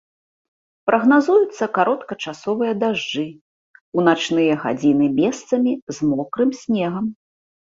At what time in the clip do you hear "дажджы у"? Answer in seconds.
2.85-4.09